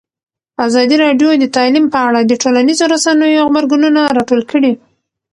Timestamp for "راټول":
4.17-4.41